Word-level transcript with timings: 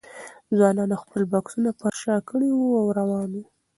ځوانانو 0.57 0.95
خپل 1.03 1.21
بکسونه 1.31 1.69
پر 1.79 1.93
شا 2.01 2.15
کړي 2.29 2.49
وو 2.53 2.69
او 2.81 2.87
روان 2.99 3.29
وو. 3.35 3.43